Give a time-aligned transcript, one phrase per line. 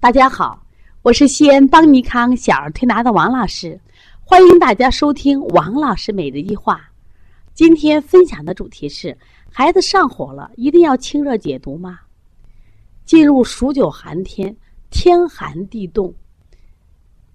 [0.00, 0.64] 大家好，
[1.02, 3.78] 我是西安邦尼康小儿推拿的王老师，
[4.24, 6.90] 欢迎大家收听王老师每日一话。
[7.52, 9.14] 今天分享的主题是：
[9.52, 12.00] 孩子上火了，一定要清热解毒吗？
[13.04, 14.56] 进入数九寒天，
[14.88, 16.14] 天寒地冻，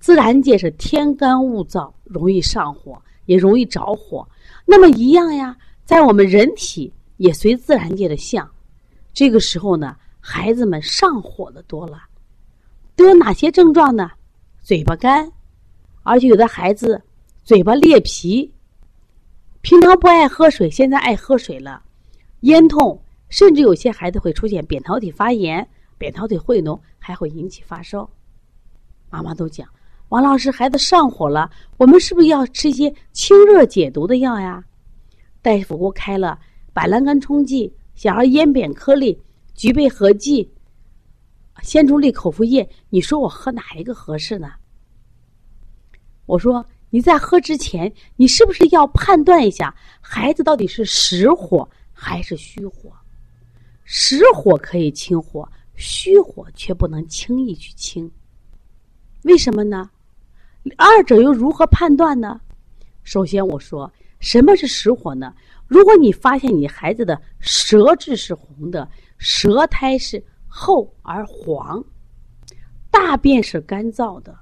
[0.00, 4.26] 自然界是天干物燥，容易上火，也容易着火。
[4.64, 5.54] 那么一样呀，
[5.84, 8.50] 在我们人体也随自然界的象，
[9.12, 11.98] 这个时候呢，孩子们上火的多了。
[12.96, 14.10] 都有哪些症状呢？
[14.62, 15.30] 嘴巴干，
[16.02, 17.00] 而且有的孩子
[17.44, 18.50] 嘴巴裂皮，
[19.60, 21.82] 平常不爱喝水，现在爱喝水了，
[22.40, 25.68] 咽痛，甚至有些孩子会出现扁桃体发炎、
[25.98, 28.08] 扁桃体会脓，还会引起发烧。
[29.10, 29.68] 妈妈都讲，
[30.08, 34.64] 王老师，孩子上火了，我们是不是要吃一些清热解毒的药呀？
[35.42, 36.38] 大夫给我开了
[36.72, 39.20] 板蓝根冲剂、小儿咽扁颗粒、
[39.54, 40.50] 菊贝合剂。
[41.66, 44.52] 鲜竹沥口服液，你说我喝哪一个合适呢？
[46.24, 52.92] 我说你在喝之前，你是不是要判断一下孩子到底是实火还是虚火？
[53.82, 58.08] 实火可以清火，虚火却不能轻易去清。
[59.24, 59.90] 为什么呢？
[60.76, 62.40] 二者又如何判断呢？
[63.02, 65.34] 首先我说什么是实火呢？
[65.66, 70.24] 如果你发现你孩子的舌质是红的，舌苔是。
[70.58, 71.84] 厚而黄，
[72.90, 74.34] 大便是干燥的，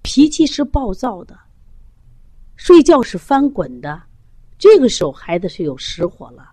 [0.00, 1.38] 脾气是暴躁的，
[2.56, 4.02] 睡觉是翻滚的，
[4.58, 6.52] 这个时候孩子是有实火了。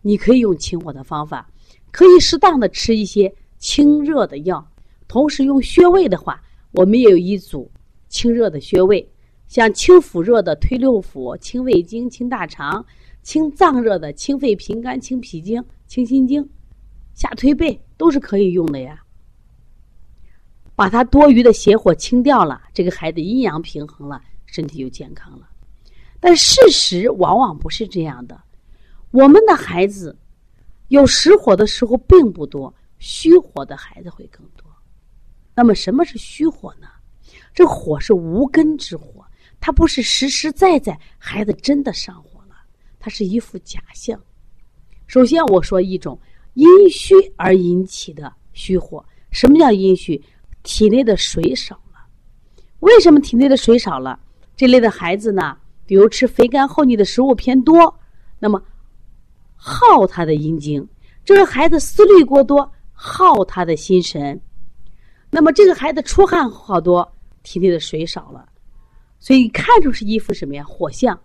[0.00, 1.48] 你可以用清火的方法，
[1.92, 4.66] 可以适当的吃一些清热的药，
[5.06, 6.42] 同时用穴位的话，
[6.72, 7.70] 我们也有一组
[8.08, 9.08] 清热的穴位，
[9.46, 12.84] 像清腑热的推六腑、清胃经、清大肠；
[13.22, 16.44] 清脏热的清肺平肝、清脾经、清心经。
[17.14, 19.00] 下推背都是可以用的呀，
[20.74, 25.48] 把他多余的邪火清掉了，这个孩子阴阳平衡了，身体就健康了。
[26.18, 28.42] 但事实往往不是这样的，
[29.12, 30.18] 我们的孩子
[30.88, 34.66] 有实火的时候并不多，虚火的孩子会更多。
[35.54, 36.88] 那么什么是虚火呢？
[37.54, 39.24] 这火是无根之火，
[39.60, 42.56] 它不是实实在在孩子真的上火了，
[42.98, 44.20] 它是一副假象。
[45.06, 46.18] 首先我说一种。
[46.54, 50.22] 阴虚而引起的虚火，什么叫阴虚？
[50.62, 52.06] 体内的水少了。
[52.80, 54.18] 为什么体内的水少了？
[54.56, 57.98] 这类的孩子呢，比如吃肥甘厚腻的食物偏多，
[58.38, 58.62] 那么
[59.56, 60.84] 耗他的阴经；
[61.24, 64.40] 这个孩子思虑过多，耗他的心神。
[65.30, 67.10] 那么这个孩子出汗好多，
[67.42, 68.46] 体内的水少了，
[69.18, 70.62] 所以看出是一副什么呀？
[70.64, 71.18] 火象。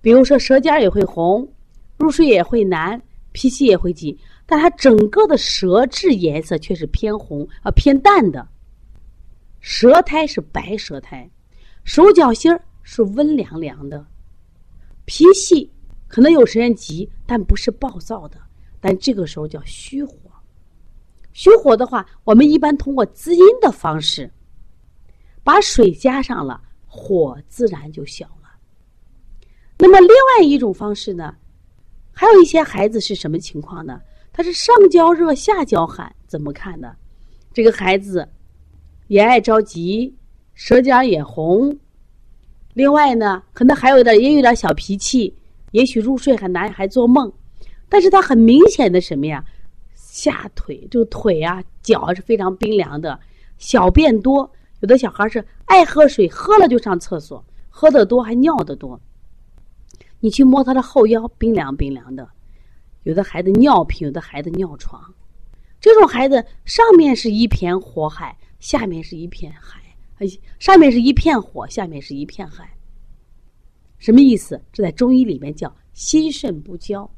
[0.00, 1.48] 比如说舌尖也会红，
[1.96, 3.00] 入睡也会难。
[3.36, 8.48] 脾气也会急，但它整个的舌质颜色却是偏红啊偏淡的，
[9.60, 11.30] 舌苔是白舌苔，
[11.84, 14.06] 手脚心儿是温凉凉的，
[15.04, 15.70] 脾气
[16.08, 18.38] 可能有时间急，但不是暴躁的，
[18.80, 20.16] 但这个时候叫虚火。
[21.34, 24.32] 虚火的话，我们一般通过滋阴的方式，
[25.44, 28.48] 把水加上了，火自然就小了。
[29.76, 31.36] 那么另外一种方式呢？
[32.18, 34.00] 还有一些孩子是什么情况呢？
[34.32, 36.96] 他是上焦热下焦寒，怎么看呢？
[37.52, 38.26] 这个孩子
[39.08, 40.16] 也爱着急，
[40.54, 41.78] 舌尖也红。
[42.72, 45.36] 另外呢，可能还有点也有点小脾气，
[45.72, 47.30] 也许入睡很难，还做梦。
[47.86, 49.44] 但是他很明显的什么呀？
[49.94, 53.20] 下腿就腿啊脚是非常冰凉的，
[53.58, 54.50] 小便多。
[54.80, 58.98] 有的小孩是爱喝水，喝了就上厕所，喝的多还尿的多。
[60.26, 62.28] 你去摸他的后腰，冰凉冰凉的。
[63.04, 65.00] 有的孩子尿频，有的孩子尿床。
[65.80, 69.80] 这种孩子上面是一片火海，下面是一片海，
[70.58, 72.68] 上面是一片火，下面是一片海。
[73.98, 74.60] 什么意思？
[74.72, 77.08] 这在中医里面叫心肾不交。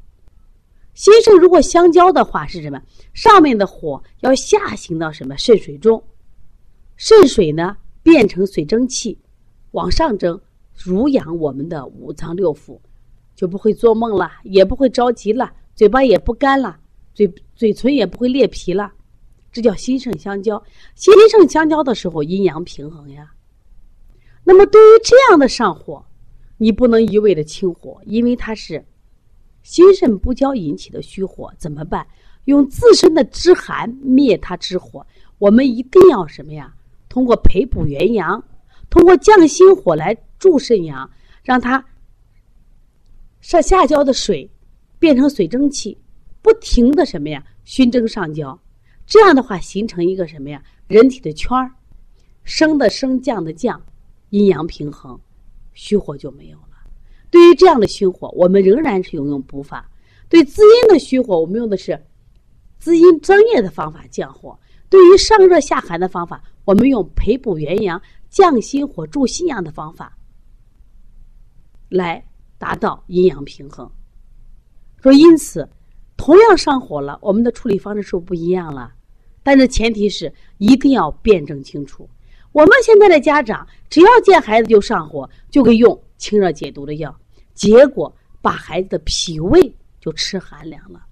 [0.93, 2.79] 心肾如果相交的话是什么？
[3.15, 6.03] 上面的火要下行到什么肾水中，
[6.95, 9.17] 肾水呢变成水蒸气，
[9.71, 10.39] 往上蒸，
[10.75, 12.79] 濡养我们的五脏六腑。
[13.39, 16.77] 就不会做梦了，也不会着急了，嘴巴也不干了，
[17.13, 17.25] 嘴
[17.55, 18.91] 嘴唇也不会裂皮了，
[19.49, 20.61] 这叫心肾相交。
[20.95, 23.31] 心肾相交的时候，阴阳平衡呀。
[24.43, 26.05] 那么对于这样的上火，
[26.57, 28.85] 你不能一味的清火，因为它是
[29.63, 32.05] 心肾不交引起的虚火，怎么办？
[32.43, 35.07] 用自身的之寒灭它之火。
[35.37, 36.73] 我们一定要什么呀？
[37.07, 38.43] 通过培补元阳，
[38.89, 41.09] 通过降心火来助肾阳，
[41.41, 41.81] 让它。
[43.41, 44.49] 上下焦的水
[44.99, 45.97] 变成水蒸气，
[46.41, 47.43] 不停的什么呀？
[47.63, 48.59] 熏蒸上焦，
[49.05, 50.61] 这样的话形成一个什么呀？
[50.87, 51.71] 人体的圈儿，
[52.43, 53.81] 升的升，降的降，
[54.29, 55.19] 阴阳平衡，
[55.73, 56.65] 虚火就没有了。
[57.29, 59.85] 对于这样的虚火，我们仍然是用用补法；
[60.27, 62.03] 对滋阴的虚火，我们用的是
[62.79, 64.57] 滋阴增液的方法降火；
[64.89, 70.17] 对于上热下寒的方法，我们用培补元阳、降心火、助心阳的方法
[71.87, 72.25] 来
[72.59, 73.89] 达到阴阳平衡。
[75.01, 75.67] 说因此，
[76.15, 78.93] 同样上火了，我们的处理方式是不是不一样了？
[79.41, 82.07] 但是前提是一定要辩证清楚。
[82.51, 87.17] 我们现在的家长，只要见孩子就上火，就给用清热解毒的药，
[87.53, 91.05] 结果把孩子的脾胃就吃寒凉了。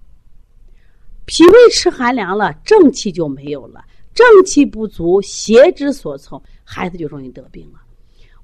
[1.24, 3.84] 脾胃吃寒凉了，正气就没有了，
[4.14, 7.80] 正气不足，邪之所从，孩子就容易得病了。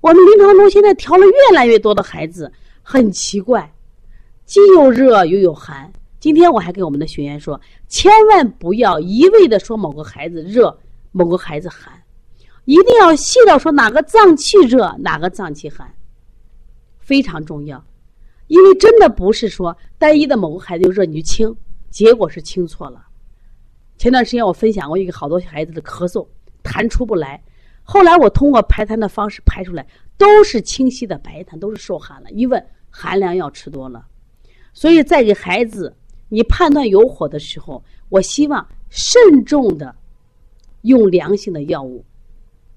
[0.01, 2.51] 我们临床中现在调了越来越多的孩子，
[2.85, 3.69] 很奇怪。
[4.45, 5.91] 既有热又有寒。
[6.21, 10.79] 今天我还给我们的学员说，千万不要一味的说某个孩子热，
[11.13, 11.93] 某个孩子寒，
[12.65, 15.93] 一定要细到说哪个脏器热，哪个脏器寒，
[16.99, 17.85] 非常重要。
[18.47, 21.55] 因为真的不是说单一的某个孩子就热你就清，
[21.91, 23.07] 结果是清错了。
[23.99, 26.27] 前段时间我分享过一个好多孩子的咳嗽
[26.63, 27.43] 痰出不来，
[27.85, 29.87] 后来我通过排痰的方式排出来，
[30.17, 32.31] 都是清晰的白痰，都是受寒了。
[32.31, 34.05] 一问寒凉药吃多了。
[34.73, 35.95] 所以在给孩子
[36.29, 39.95] 你判断有火的时候，我希望慎重的
[40.83, 42.05] 用良性的药物。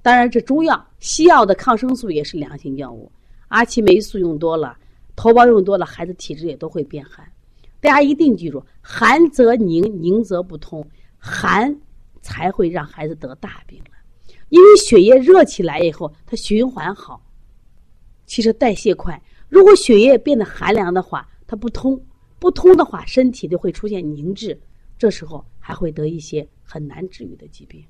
[0.01, 3.11] 当然，这中药、西药的抗生素也是良性药物。
[3.47, 4.77] 阿奇霉素用多了，
[5.15, 7.25] 头孢用多了，孩子体质也都会变寒。
[7.79, 10.85] 大家一定记住：寒则凝，凝则不通，
[11.17, 11.73] 寒
[12.21, 13.81] 才会让孩子得大病。
[14.49, 17.21] 因为血液热起来以后，它循环好，
[18.25, 19.21] 其实代谢快。
[19.49, 22.01] 如果血液变得寒凉的话，它不通，
[22.39, 24.57] 不通的话，身体就会出现凝滞，
[24.97, 27.83] 这时候还会得一些很难治愈的疾病。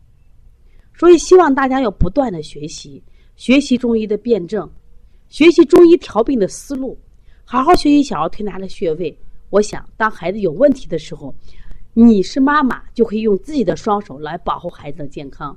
[0.96, 3.04] 所以，希望大家要不断的学习，
[3.36, 4.68] 学习中医的辩证，
[5.30, 6.98] 学习中医调病的思路，
[7.46, 9.16] 好好学习小儿推拿的穴位。
[9.50, 11.34] 我想，当孩子有问题的时候，
[11.94, 15.56] 你是妈妈就可以用自己的双手来保护孩子的健康。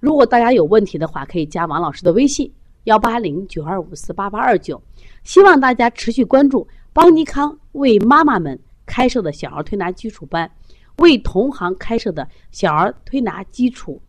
[0.00, 2.52] 如果大家有问题的话，可以加王老师的微信：
[2.84, 4.80] 幺八零九二五四八八二九。
[5.24, 6.66] 希望大家持续关注。
[6.92, 10.50] 邦尼康为妈妈们开设的小儿推拿基础班，
[10.96, 14.00] 为同行开设的小儿推拿基础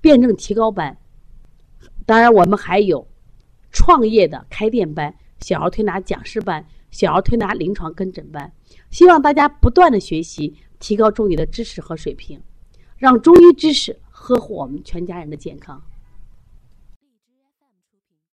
[0.00, 0.96] 辩证提高班。
[2.04, 3.04] 当然，我们还有
[3.72, 8.52] 创业的开店班、小儿推拿讲师班、小儿推拿临床跟诊班。
[8.90, 12.40] 希望大家不断的学习，提高中医的知识和水平，
[12.96, 15.80] 让中医知识呵护我们全家人的健康。